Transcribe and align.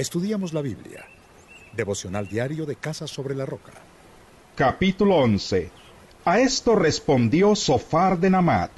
Estudiamos 0.00 0.54
la 0.54 0.62
Biblia. 0.62 1.04
Devocional 1.76 2.26
diario 2.26 2.64
de 2.64 2.76
Casa 2.76 3.06
sobre 3.06 3.34
la 3.34 3.44
Roca. 3.44 3.72
Capítulo 4.54 5.16
11. 5.16 5.70
A 6.24 6.40
esto 6.40 6.74
respondió 6.74 7.54
Sofar 7.54 8.18
de 8.18 8.30
Namat. 8.30 8.70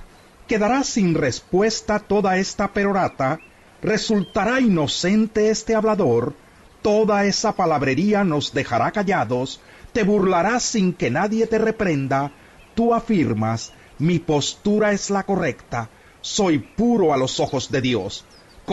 ¿Quedará 0.49 0.83
sin 0.83 1.15
respuesta 1.15 2.01
toda 2.01 2.39
esta 2.39 2.73
perorata? 2.73 3.39
¿Resultará 3.83 4.59
inocente 4.59 5.51
este 5.51 5.77
hablador? 5.77 6.35
Toda 6.83 7.25
esa 7.25 7.53
palabrería 7.53 8.25
nos 8.25 8.53
dejará 8.53 8.91
callados, 8.91 9.61
te 9.93 10.03
burlarás 10.03 10.65
sin 10.65 10.93
que 10.93 11.13
nadie 11.13 11.47
te 11.47 11.59
reprenda. 11.59 12.33
Tú 12.75 12.95
afirmas, 12.95 13.73
mi 14.01 14.19
postura 14.19 14.91
es 14.91 15.09
la 15.09 15.23
correcta, 15.23 15.89
soy 16.21 16.59
puro 16.59 17.15
a 17.15 17.17
los 17.17 17.39
ojos 17.39 17.71
de 17.71 17.81
Dios. 17.81 18.25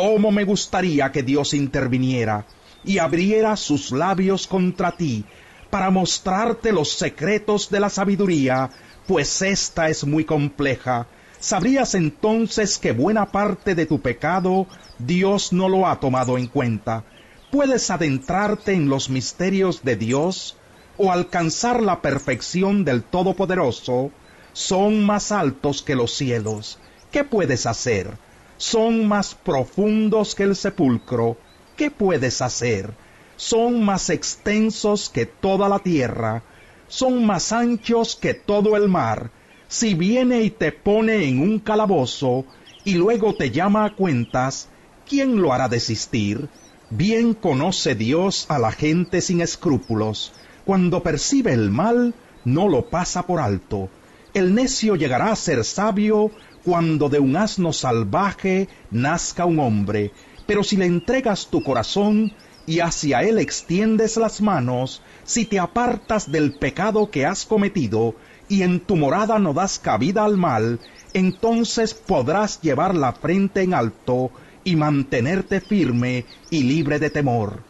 ¿Cómo 0.02 0.32
me 0.32 0.46
gustaría 0.46 1.12
que 1.12 1.24
Dios 1.24 1.54
interviniera 1.54 2.46
y 2.86 3.00
abriera 3.00 3.58
sus 3.58 3.92
labios 3.92 4.48
contra 4.48 4.94
ti 4.94 5.26
para 5.70 5.90
mostrarte 5.90 6.72
los 6.72 6.94
secretos 6.94 7.70
de 7.70 7.82
la 7.82 7.90
sabiduría, 7.90 8.70
pues 9.08 9.42
esta 9.42 9.90
es 9.90 10.06
muy 10.06 10.24
compleja? 10.24 11.08
¿Sabrías 11.38 11.96
entonces 11.96 12.78
que 12.78 12.94
buena 12.94 13.26
parte 13.26 13.76
de 13.76 13.86
tu 13.86 14.00
pecado 14.00 14.68
Dios 15.00 15.52
no 15.52 15.68
lo 15.68 15.86
ha 15.86 16.00
tomado 16.00 16.38
en 16.38 16.48
cuenta? 16.48 17.04
¿Puedes 17.52 17.90
adentrarte 17.92 18.72
en 18.72 18.88
los 18.88 19.10
misterios 19.10 19.84
de 19.84 19.98
Dios 19.98 20.56
o 20.96 21.12
alcanzar 21.12 21.84
la 21.84 22.02
perfección 22.02 22.86
del 22.86 23.04
Todopoderoso? 23.04 24.12
Son 24.54 25.04
más 25.04 25.34
altos 25.34 25.82
que 25.82 25.96
los 25.96 26.14
cielos. 26.14 26.80
¿Qué 27.12 27.26
puedes 27.26 27.66
hacer? 27.66 28.29
Son 28.60 29.08
más 29.08 29.36
profundos 29.36 30.36
que 30.36 30.44
el 30.44 30.54
sepulcro. 30.54 31.38
¿Qué 31.78 31.90
puedes 31.90 32.42
hacer? 32.42 32.94
Son 33.38 33.82
más 33.82 34.10
extensos 34.10 35.08
que 35.08 35.26
toda 35.26 35.70
la 35.70 35.80
tierra. 35.80 36.44
Son 36.90 37.26
más 37.26 37.54
anchos 37.54 38.18
que 38.18 38.34
todo 38.34 38.76
el 38.76 38.90
mar. 38.90 39.32
Si 39.70 39.94
viene 39.94 40.42
y 40.42 40.50
te 40.50 40.74
pone 40.74 41.26
en 41.26 41.40
un 41.40 41.60
calabozo 41.60 42.44
y 42.84 42.96
luego 42.96 43.34
te 43.34 43.50
llama 43.50 43.86
a 43.86 43.96
cuentas, 43.96 44.68
¿quién 45.08 45.42
lo 45.42 45.54
hará 45.54 45.70
desistir? 45.70 46.50
Bien 46.90 47.36
conoce 47.36 47.96
Dios 47.96 48.46
a 48.50 48.60
la 48.60 48.74
gente 48.74 49.22
sin 49.22 49.40
escrúpulos. 49.40 50.34
Cuando 50.66 51.02
percibe 51.02 51.54
el 51.54 51.70
mal, 51.72 52.14
no 52.44 52.68
lo 52.68 52.90
pasa 52.90 53.26
por 53.26 53.40
alto. 53.40 53.90
El 54.34 54.54
necio 54.54 54.98
llegará 54.98 55.32
a 55.32 55.36
ser 55.38 55.64
sabio 55.64 56.32
cuando 56.64 57.10
de 57.10 57.20
un 57.20 57.36
asno 57.36 57.74
salvaje 57.74 58.68
nazca 58.92 59.46
un 59.46 59.60
hombre. 59.60 60.12
Pero 60.46 60.64
si 60.64 60.78
le 60.78 60.86
entregas 60.86 61.48
tu 61.48 61.64
corazón 61.64 62.34
y 62.66 62.80
hacia 62.80 63.22
él 63.22 63.40
extiendes 63.40 64.18
las 64.18 64.42
manos, 64.42 65.02
si 65.24 65.46
te 65.46 65.60
apartas 65.60 66.32
del 66.32 66.54
pecado 66.54 67.10
que 67.10 67.26
has 67.26 67.46
cometido 67.46 68.16
y 68.48 68.64
en 68.64 68.80
tu 68.80 68.96
morada 68.96 69.40
no 69.40 69.54
das 69.54 69.80
cabida 69.80 70.26
al 70.26 70.38
mal, 70.38 70.80
entonces 71.14 71.94
podrás 71.94 72.62
llevar 72.62 72.96
la 72.96 73.14
frente 73.14 73.62
en 73.62 73.74
alto 73.74 74.32
y 74.64 74.76
mantenerte 74.76 75.62
firme 75.62 76.26
y 76.50 76.64
libre 76.64 77.00
de 77.00 77.10
temor. 77.10 77.64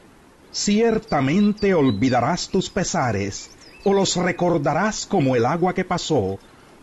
Ciertamente 0.52 1.74
olvidarás 1.74 2.50
tus 2.50 2.70
pesares, 2.70 3.52
o 3.84 3.94
los 3.94 4.16
recordarás 4.16 5.06
como 5.06 5.36
el 5.36 5.46
agua 5.46 5.74
que 5.74 5.86
pasó. 5.86 6.40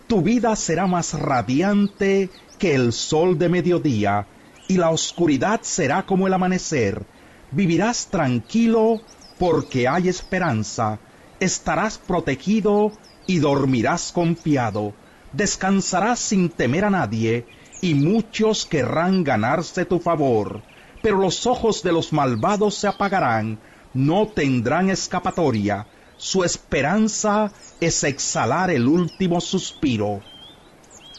Tu 0.06 0.22
vida 0.22 0.54
será 0.54 0.86
más 0.86 1.14
radiante 1.14 2.30
que 2.58 2.74
el 2.76 2.92
sol 2.92 3.38
de 3.38 3.48
mediodía, 3.48 4.26
y 4.68 4.76
la 4.76 4.90
oscuridad 4.90 5.60
será 5.62 6.06
como 6.06 6.28
el 6.28 6.32
amanecer. 6.32 7.04
Vivirás 7.50 8.06
tranquilo 8.06 9.00
porque 9.38 9.88
hay 9.88 10.08
esperanza, 10.08 11.00
estarás 11.40 11.98
protegido 11.98 12.92
y 13.26 13.38
dormirás 13.38 14.12
confiado, 14.12 14.94
descansarás 15.32 16.20
sin 16.20 16.50
temer 16.50 16.84
a 16.84 16.90
nadie, 16.90 17.46
y 17.80 17.94
muchos 17.94 18.64
querrán 18.64 19.24
ganarse 19.24 19.84
tu 19.84 19.98
favor, 19.98 20.62
pero 21.02 21.18
los 21.18 21.46
ojos 21.46 21.82
de 21.82 21.92
los 21.92 22.12
malvados 22.12 22.76
se 22.76 22.86
apagarán, 22.86 23.58
no 23.92 24.28
tendrán 24.28 24.88
escapatoria, 24.88 25.86
su 26.16 26.44
esperanza 26.44 27.52
es 27.80 28.04
exhalar 28.04 28.70
el 28.70 28.86
último 28.88 29.40
suspiro. 29.40 30.20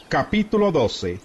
Capítulo 0.08 0.72
12 0.72 1.20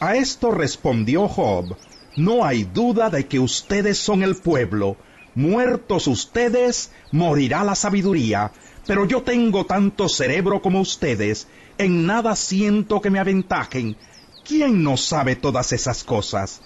A 0.00 0.16
esto 0.16 0.50
respondió 0.50 1.28
Job, 1.28 1.76
no 2.16 2.44
hay 2.44 2.64
duda 2.64 3.10
de 3.10 3.26
que 3.26 3.38
ustedes 3.38 3.98
son 3.98 4.22
el 4.22 4.36
pueblo, 4.36 4.96
muertos 5.34 6.06
ustedes, 6.06 6.90
morirá 7.12 7.64
la 7.64 7.74
sabiduría, 7.74 8.52
pero 8.86 9.04
yo 9.04 9.22
tengo 9.22 9.66
tanto 9.66 10.08
cerebro 10.08 10.62
como 10.62 10.80
ustedes, 10.80 11.48
en 11.76 12.06
nada 12.06 12.34
siento 12.34 13.00
que 13.00 13.10
me 13.10 13.18
aventajen, 13.18 13.96
¿Quién 14.48 14.82
no 14.82 14.96
sabe 14.96 15.36
todas 15.36 15.74
esas 15.74 16.04
cosas? 16.04 16.62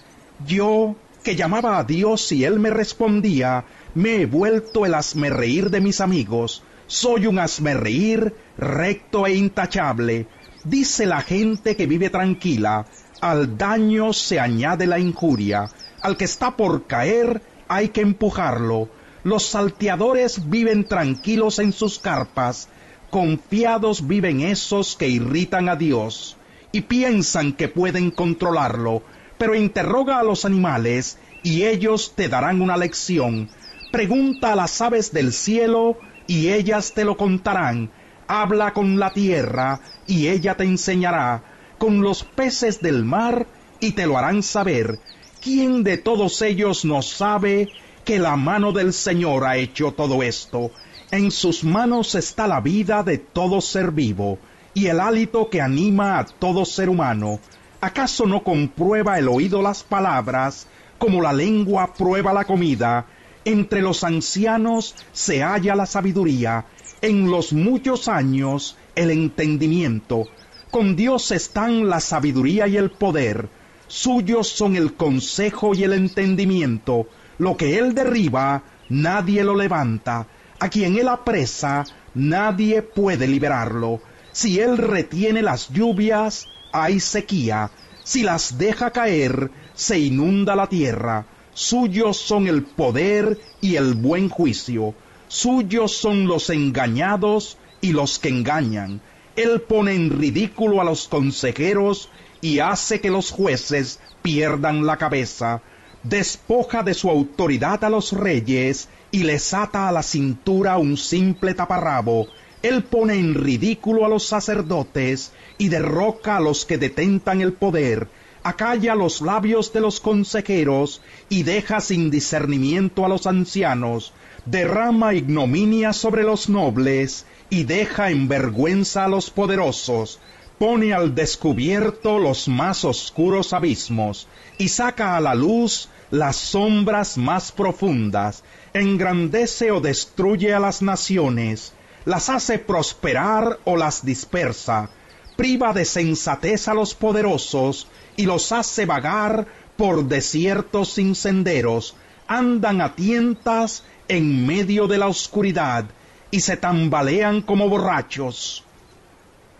Yo, 0.47 0.95
que 1.21 1.35
llamaba 1.35 1.77
a 1.77 1.83
Dios 1.83 2.31
y 2.31 2.45
Él 2.45 2.57
me 2.57 2.69
respondía, 2.69 3.65
me 3.95 4.21
he 4.21 4.25
vuelto 4.25 4.85
el 4.85 4.93
asmerreír 4.93 5.69
de 5.69 5.81
mis 5.81 6.01
amigos. 6.01 6.63
Soy 6.87 7.27
un 7.27 7.39
asmerreír 7.39 8.35
recto 8.57 9.27
e 9.27 9.35
intachable. 9.35 10.27
Dice 10.63 11.05
la 11.05 11.21
gente 11.21 11.75
que 11.75 11.87
vive 11.87 12.09
tranquila, 12.09 12.85
al 13.21 13.57
daño 13.57 14.13
se 14.13 14.39
añade 14.39 14.87
la 14.87 14.99
injuria. 14.99 15.69
Al 16.01 16.17
que 16.17 16.25
está 16.25 16.57
por 16.57 16.87
caer 16.87 17.41
hay 17.67 17.89
que 17.89 18.01
empujarlo. 18.01 18.89
Los 19.23 19.45
salteadores 19.45 20.49
viven 20.49 20.85
tranquilos 20.85 21.59
en 21.59 21.71
sus 21.71 21.99
carpas. 21.99 22.69
Confiados 23.09 24.07
viven 24.07 24.41
esos 24.41 24.95
que 24.95 25.07
irritan 25.07 25.69
a 25.69 25.75
Dios 25.75 26.35
y 26.71 26.81
piensan 26.81 27.53
que 27.53 27.67
pueden 27.67 28.09
controlarlo, 28.09 29.03
pero 29.37 29.55
interroga 29.55 30.19
a 30.19 30.23
los 30.23 30.43
animales 30.43 31.19
y 31.43 31.63
ellos 31.63 32.13
te 32.15 32.27
darán 32.27 32.61
una 32.61 32.75
lección. 32.75 33.49
Pregunta 33.93 34.53
a 34.53 34.55
las 34.55 34.81
aves 34.81 35.13
del 35.13 35.31
cielo 35.31 35.99
y 36.25 36.49
ellas 36.49 36.93
te 36.93 37.05
lo 37.05 37.15
contarán. 37.15 37.91
Habla 38.27 38.73
con 38.73 38.97
la 38.97 39.13
tierra 39.13 39.81
y 40.07 40.29
ella 40.29 40.57
te 40.57 40.63
enseñará. 40.63 41.43
Con 41.77 42.01
los 42.01 42.23
peces 42.23 42.81
del 42.81 43.05
mar 43.05 43.45
y 43.79 43.91
te 43.91 44.07
lo 44.07 44.17
harán 44.17 44.41
saber. 44.41 44.99
¿Quién 45.39 45.83
de 45.83 45.99
todos 45.99 46.41
ellos 46.41 46.85
no 46.85 47.03
sabe 47.03 47.69
que 48.03 48.17
la 48.17 48.35
mano 48.35 48.71
del 48.71 48.93
Señor 48.93 49.45
ha 49.45 49.57
hecho 49.57 49.91
todo 49.91 50.23
esto? 50.23 50.71
En 51.11 51.29
sus 51.29 51.63
manos 51.63 52.15
está 52.15 52.47
la 52.47 52.61
vida 52.61 53.03
de 53.03 53.19
todo 53.19 53.61
ser 53.61 53.91
vivo 53.91 54.39
y 54.73 54.87
el 54.87 54.99
hálito 54.99 55.51
que 55.51 55.61
anima 55.61 56.17
a 56.17 56.25
todo 56.25 56.65
ser 56.65 56.89
humano. 56.89 57.39
¿Acaso 57.79 58.25
no 58.25 58.43
comprueba 58.43 59.19
el 59.19 59.27
oído 59.27 59.61
las 59.61 59.83
palabras 59.83 60.65
como 60.97 61.21
la 61.21 61.31
lengua 61.31 61.93
prueba 61.93 62.33
la 62.33 62.45
comida? 62.45 63.05
Entre 63.45 63.81
los 63.81 64.03
ancianos 64.03 64.95
se 65.11 65.43
halla 65.43 65.75
la 65.75 65.85
sabiduría, 65.85 66.65
en 67.01 67.29
los 67.29 67.53
muchos 67.53 68.07
años 68.07 68.77
el 68.95 69.11
entendimiento. 69.11 70.25
Con 70.71 70.95
Dios 70.95 71.31
están 71.31 71.89
la 71.89 71.99
sabiduría 71.99 72.67
y 72.67 72.77
el 72.77 72.91
poder. 72.91 73.49
Suyos 73.87 74.47
son 74.47 74.75
el 74.75 74.93
consejo 74.93 75.75
y 75.75 75.83
el 75.83 75.93
entendimiento. 75.93 77.07
Lo 77.37 77.57
que 77.57 77.77
Él 77.77 77.93
derriba, 77.93 78.63
nadie 78.89 79.43
lo 79.43 79.55
levanta. 79.55 80.27
A 80.59 80.69
quien 80.69 80.97
Él 80.97 81.09
apresa, 81.09 81.83
nadie 82.15 82.81
puede 82.81 83.27
liberarlo 83.27 84.01
si 84.33 84.59
Él 84.59 84.79
retiene 84.79 85.43
las 85.43 85.69
lluvias, 85.69 86.47
hay 86.73 86.99
sequía. 86.99 87.69
Si 88.03 88.23
las 88.23 88.57
deja 88.57 88.89
caer, 88.89 89.51
se 89.75 89.99
inunda 89.99 90.55
la 90.55 90.67
tierra. 90.67 91.25
Suyos 91.53 92.17
son 92.17 92.47
el 92.47 92.63
poder 92.63 93.39
y 93.61 93.75
el 93.75 93.93
buen 93.93 94.29
juicio. 94.29 94.93
Suyos 95.27 95.95
son 95.95 96.27
los 96.27 96.49
engañados 96.49 97.57
y 97.81 97.91
los 97.91 98.19
que 98.19 98.29
engañan. 98.29 99.01
Él 99.35 99.61
pone 99.61 99.93
en 99.93 100.09
ridículo 100.09 100.81
a 100.81 100.83
los 100.83 101.07
consejeros 101.07 102.09
y 102.41 102.59
hace 102.59 103.01
que 103.01 103.09
los 103.09 103.31
jueces 103.31 103.99
pierdan 104.21 104.85
la 104.85 104.97
cabeza. 104.97 105.61
Despoja 106.03 106.83
de 106.83 106.93
su 106.93 107.09
autoridad 107.09 107.83
a 107.83 107.89
los 107.89 108.11
reyes 108.11 108.89
y 109.11 109.23
les 109.23 109.53
ata 109.53 109.87
a 109.87 109.91
la 109.91 110.03
cintura 110.03 110.77
un 110.77 110.97
simple 110.97 111.53
taparrabo 111.53 112.27
él 112.63 112.81
pone 112.85 113.15
en 113.15 113.35
ridículo 113.35 114.05
a 114.05 114.09
los 114.09 114.25
sacerdotes 114.25 115.33
y 115.57 115.67
derroca 115.67 116.37
a 116.37 116.39
los 116.39 116.65
que 116.65 116.77
detentan 116.77 117.41
el 117.41 117.51
poder, 117.51 118.07
acalla 118.43 118.95
los 118.95 119.21
labios 119.21 119.71
de 119.73 119.81
los 119.81 119.99
consejeros 119.99 121.01
y 121.29 121.43
deja 121.43 121.81
sin 121.81 122.11
discernimiento 122.11 123.05
a 123.05 123.09
los 123.09 123.25
ancianos, 123.25 124.13
derrama 124.45 125.13
ignominia 125.13 125.93
sobre 125.93 126.23
los 126.23 126.49
nobles 126.49 127.25
y 127.49 127.63
deja 127.63 128.09
en 128.09 128.27
vergüenza 128.27 129.05
a 129.05 129.07
los 129.07 129.29
poderosos, 129.29 130.19
pone 130.59 130.93
al 130.93 131.15
descubierto 131.15 132.19
los 132.19 132.47
más 132.47 132.85
oscuros 132.85 133.53
abismos 133.53 134.27
y 134.57 134.67
saca 134.69 135.15
a 135.15 135.21
la 135.21 135.35
luz 135.35 135.89
las 136.11 136.35
sombras 136.35 137.17
más 137.17 137.51
profundas, 137.51 138.43
engrandece 138.73 139.71
o 139.71 139.81
destruye 139.81 140.53
a 140.53 140.59
las 140.59 140.81
naciones, 140.81 141.73
las 142.05 142.29
hace 142.29 142.59
prosperar 142.59 143.59
o 143.63 143.77
las 143.77 144.05
dispersa, 144.05 144.89
priva 145.35 145.73
de 145.73 145.85
sensatez 145.85 146.67
a 146.67 146.73
los 146.73 146.93
poderosos 146.93 147.87
y 148.15 148.25
los 148.25 148.51
hace 148.51 148.85
vagar 148.85 149.47
por 149.77 150.05
desiertos 150.05 150.93
sin 150.93 151.15
senderos, 151.15 151.95
andan 152.27 152.81
a 152.81 152.95
tientas 152.95 153.83
en 154.07 154.45
medio 154.45 154.87
de 154.87 154.97
la 154.97 155.07
oscuridad 155.07 155.85
y 156.31 156.41
se 156.41 156.57
tambalean 156.57 157.41
como 157.41 157.69
borrachos. 157.69 158.63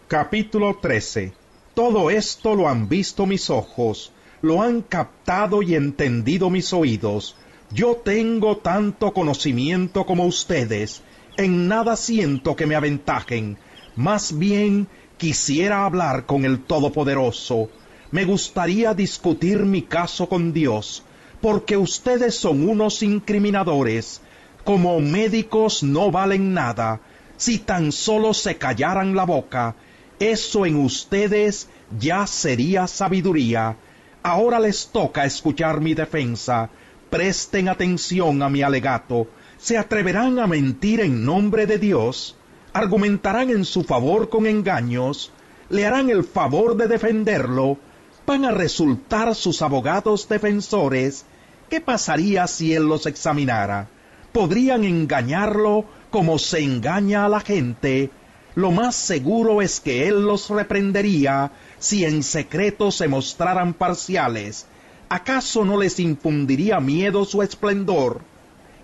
Capítulo 0.07 0.77
13 0.81 1.33
Todo 1.73 2.09
esto 2.09 2.55
lo 2.55 2.69
han 2.69 2.87
visto 2.87 3.25
mis 3.25 3.49
ojos, 3.49 4.11
lo 4.41 4.61
han 4.61 4.81
captado 4.81 5.61
y 5.61 5.75
entendido 5.75 6.49
mis 6.49 6.73
oídos. 6.73 7.35
Yo 7.71 7.95
tengo 7.95 8.57
tanto 8.57 9.13
conocimiento 9.13 10.05
como 10.05 10.25
ustedes, 10.25 11.01
en 11.37 11.67
nada 11.67 11.95
siento 11.95 12.55
que 12.55 12.67
me 12.67 12.75
aventajen, 12.75 13.57
más 13.95 14.37
bien 14.37 14.87
quisiera 15.17 15.85
hablar 15.85 16.25
con 16.25 16.45
el 16.45 16.63
Todopoderoso. 16.63 17.69
Me 18.11 18.25
gustaría 18.25 18.93
discutir 18.93 19.59
mi 19.59 19.81
caso 19.83 20.29
con 20.29 20.53
Dios, 20.53 21.03
porque 21.41 21.77
ustedes 21.77 22.35
son 22.35 22.67
unos 22.67 23.01
incriminadores. 23.03 24.21
Como 24.63 24.99
médicos 24.99 25.83
no 25.83 26.11
valen 26.11 26.53
nada. 26.53 27.01
Si 27.37 27.59
tan 27.59 27.91
solo 27.91 28.33
se 28.33 28.57
callaran 28.57 29.15
la 29.15 29.25
boca, 29.25 29.75
eso 30.19 30.65
en 30.65 30.77
ustedes 30.77 31.67
ya 31.99 32.27
sería 32.27 32.87
sabiduría. 32.87 33.77
Ahora 34.21 34.59
les 34.59 34.87
toca 34.87 35.25
escuchar 35.25 35.81
mi 35.81 35.93
defensa. 35.93 36.69
Presten 37.09 37.67
atención 37.67 38.41
a 38.41 38.49
mi 38.49 38.61
alegato. 38.61 39.27
¿Se 39.57 39.77
atreverán 39.77 40.39
a 40.39 40.47
mentir 40.47 41.01
en 41.01 41.25
nombre 41.25 41.65
de 41.65 41.77
Dios? 41.77 42.37
¿Argumentarán 42.73 43.51
en 43.51 43.65
su 43.65 43.83
favor 43.83 44.29
con 44.29 44.47
engaños? 44.47 45.31
¿Le 45.69 45.85
harán 45.85 46.09
el 46.09 46.23
favor 46.23 46.75
de 46.75 46.87
defenderlo? 46.87 47.77
¿Van 48.25 48.45
a 48.45 48.51
resultar 48.51 49.35
sus 49.35 49.61
abogados 49.61 50.27
defensores? 50.27 51.23
¿Qué 51.69 51.81
pasaría 51.81 52.47
si 52.47 52.73
él 52.73 52.85
los 52.85 53.05
examinara? 53.05 53.89
¿Podrían 54.31 54.85
engañarlo 54.85 55.85
como 56.09 56.39
se 56.39 56.61
engaña 56.61 57.25
a 57.25 57.29
la 57.29 57.41
gente? 57.41 58.09
Lo 58.55 58.71
más 58.71 58.95
seguro 58.95 59.61
es 59.61 59.79
que 59.79 60.07
él 60.07 60.25
los 60.25 60.49
reprendería 60.49 61.51
si 61.77 62.05
en 62.05 62.23
secreto 62.23 62.89
se 62.89 63.07
mostraran 63.07 63.75
parciales, 63.75 64.65
¿acaso 65.09 65.63
no 65.63 65.77
les 65.77 65.99
infundiría 65.99 66.79
miedo 66.79 67.23
su 67.25 67.43
esplendor? 67.43 68.21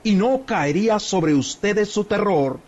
¿Y 0.03 0.13
no 0.13 0.45
caería 0.45 0.99
sobre 0.99 1.33
ustedes 1.33 1.89
su 1.89 2.03
terror? 2.03 2.59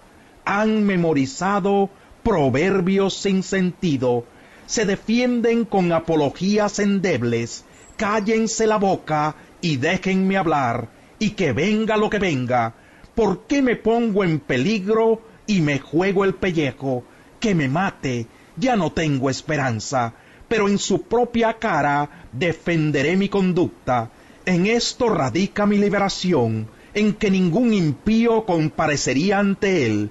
Han 0.46 0.84
memorizado 0.84 1.90
proverbios 2.24 3.16
sin 3.16 3.44
sentido, 3.44 4.26
se 4.66 4.86
defienden 4.86 5.66
con 5.66 5.92
apologías 5.92 6.80
endebles, 6.80 7.66
cállense 7.98 8.68
la 8.68 8.78
boca 8.78 9.36
y 9.62 9.78
déjenme 9.78 10.38
hablar, 10.38 10.90
y 11.20 11.32
que 11.32 11.54
venga 11.54 11.98
lo 11.98 12.10
que 12.10 12.20
venga. 12.20 12.76
¿Por 13.16 13.48
qué 13.48 13.62
me 13.62 13.76
pongo 13.76 14.24
en 14.24 14.40
peligro 14.40 15.22
y 15.48 15.62
me 15.62 15.80
juego 15.80 16.24
el 16.24 16.36
pellejo? 16.36 17.04
Que 17.40 17.56
me 17.56 17.68
mate, 17.68 18.28
ya 18.58 18.76
no 18.76 18.92
tengo 18.92 19.30
esperanza 19.30 20.14
pero 20.52 20.68
en 20.68 20.80
su 20.80 21.04
propia 21.04 21.54
cara 21.54 22.28
defenderé 22.34 23.16
mi 23.16 23.30
conducta. 23.30 24.12
En 24.46 24.66
esto 24.66 25.08
radica 25.08 25.66
mi 25.66 25.78
liberación, 25.78 26.68
en 26.94 27.14
que 27.14 27.32
ningún 27.32 27.74
impío 27.74 28.46
comparecería 28.46 29.40
ante 29.40 29.86
él. 29.86 30.10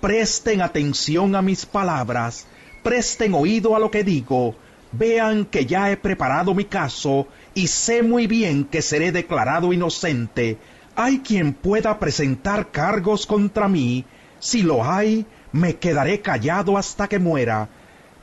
Presten 0.00 0.62
atención 0.62 1.36
a 1.36 1.42
mis 1.42 1.66
palabras, 1.66 2.46
presten 2.82 3.34
oído 3.34 3.76
a 3.76 3.78
lo 3.78 3.90
que 3.90 4.02
digo, 4.02 4.54
vean 4.92 5.44
que 5.44 5.66
ya 5.66 5.90
he 5.90 5.96
preparado 5.98 6.54
mi 6.54 6.64
caso 6.64 7.28
y 7.54 7.66
sé 7.66 8.02
muy 8.02 8.26
bien 8.26 8.64
que 8.64 8.80
seré 8.80 9.12
declarado 9.12 9.74
inocente. 9.74 10.56
Hay 10.96 11.18
quien 11.18 11.52
pueda 11.52 11.98
presentar 11.98 12.70
cargos 12.70 13.26
contra 13.26 13.68
mí, 13.68 14.06
si 14.38 14.62
lo 14.62 14.82
hay, 14.82 15.26
me 15.52 15.76
quedaré 15.76 16.22
callado 16.22 16.78
hasta 16.78 17.06
que 17.06 17.18
muera. 17.18 17.68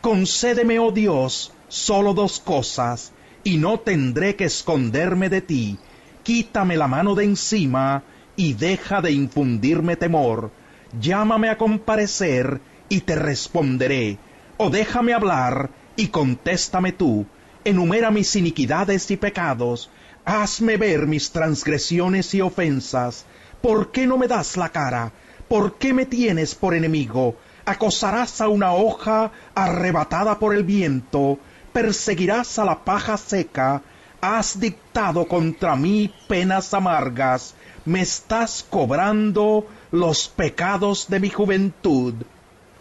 Concédeme, 0.01 0.79
oh 0.79 0.91
Dios, 0.91 1.53
solo 1.67 2.15
dos 2.15 2.39
cosas, 2.39 3.11
y 3.43 3.57
no 3.57 3.79
tendré 3.79 4.35
que 4.35 4.45
esconderme 4.45 5.29
de 5.29 5.41
ti. 5.41 5.77
Quítame 6.23 6.75
la 6.75 6.87
mano 6.87 7.13
de 7.13 7.25
encima 7.25 8.03
y 8.35 8.53
deja 8.53 8.99
de 9.01 9.11
infundirme 9.11 9.95
temor. 9.95 10.51
Llámame 10.99 11.49
a 11.49 11.57
comparecer 11.57 12.61
y 12.89 13.01
te 13.01 13.15
responderé. 13.15 14.17
O 14.57 14.69
déjame 14.69 15.13
hablar 15.13 15.69
y 15.95 16.07
contéstame 16.07 16.91
tú. 16.91 17.25
Enumera 17.63 18.11
mis 18.11 18.35
iniquidades 18.35 19.11
y 19.11 19.17
pecados. 19.17 19.89
Hazme 20.25 20.77
ver 20.77 21.07
mis 21.07 21.31
transgresiones 21.31 22.33
y 22.33 22.41
ofensas. 22.41 23.25
¿Por 23.61 23.91
qué 23.91 24.07
no 24.07 24.17
me 24.17 24.27
das 24.27 24.57
la 24.57 24.69
cara? 24.69 25.11
¿Por 25.47 25.77
qué 25.77 25.93
me 25.93 26.05
tienes 26.05 26.55
por 26.55 26.73
enemigo? 26.73 27.35
Acosarás 27.65 28.41
a 28.41 28.47
una 28.47 28.73
hoja 28.73 29.31
arrebatada 29.55 30.39
por 30.39 30.55
el 30.55 30.63
viento 30.63 31.39
perseguirás 31.77 32.57
a 32.57 32.65
la 32.65 32.83
paja 32.83 33.17
seca, 33.17 33.83
has 34.19 34.59
dictado 34.59 35.27
contra 35.27 35.75
mí 35.75 36.11
penas 36.27 36.73
amargas, 36.73 37.53
me 37.85 38.01
estás 38.01 38.65
cobrando 38.67 39.67
los 39.91 40.27
pecados 40.27 41.07
de 41.09 41.19
mi 41.19 41.29
juventud. 41.29 42.13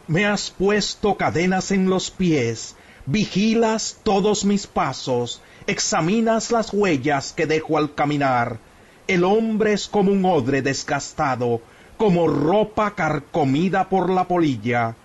Me 0.09 0.27
has 0.27 0.51
puesto 0.51 1.17
cadenas 1.17 1.71
en 1.71 1.89
los 1.89 2.11
pies, 2.11 2.77
vigilas 3.07 3.99
todos 4.03 4.45
mis 4.45 4.67
pasos, 4.67 5.41
examinas 5.67 6.51
las 6.51 6.73
huellas 6.73 7.33
que 7.33 7.47
dejo 7.47 7.79
al 7.79 7.95
caminar. 7.95 8.59
El 9.07 9.25
hombre 9.25 9.73
es 9.73 9.89
como 9.89 10.13
un 10.13 10.25
odre 10.25 10.63
desgastado, 10.63 11.61
como 11.97 12.29
ropa 12.29 12.95
carcomida 12.95 13.89
por 13.89 14.11
la 14.11 14.29
polilla 14.29 14.97